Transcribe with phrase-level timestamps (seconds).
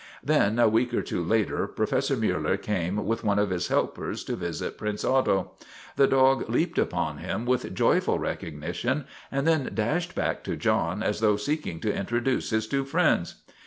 [0.23, 4.35] Then, a week or two later, Professor Miiller came with one of his helpers to
[4.35, 5.51] visit Prince Otto.
[5.95, 11.19] The dog leaped upon him with joyful recognition and then dashed back to John as
[11.19, 13.43] though seeking to intro duce his two friends.